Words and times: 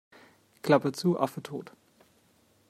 Klappe 0.63 0.93
zu, 0.93 1.19
Affe 1.19 1.43
tot. 1.43 1.73